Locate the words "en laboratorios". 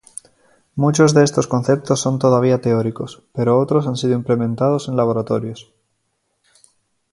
4.87-5.71